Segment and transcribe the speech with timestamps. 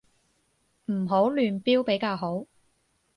[0.87, 2.47] 唔好亂標比較好